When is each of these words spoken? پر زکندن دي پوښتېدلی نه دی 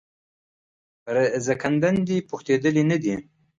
پر 1.03 1.15
زکندن 1.47 1.95
دي 2.07 2.17
پوښتېدلی 2.29 2.83
نه 2.91 2.97
دی 3.03 3.15